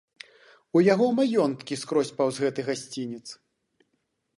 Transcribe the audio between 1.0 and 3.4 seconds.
маёнткі скрозь паўз гэты гасцінец.